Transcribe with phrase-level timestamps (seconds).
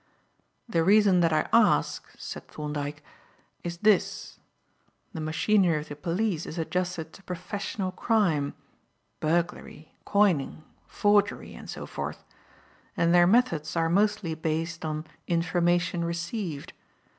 [0.67, 3.03] "The reason that I ask," said Thorndyke,
[3.63, 4.39] "is this:
[5.13, 8.55] the machinery of the police is adjusted to professional crime
[9.19, 12.25] burglary, coining, forgery, and so forth
[12.97, 16.73] and their methods are mostly based on 'information received.'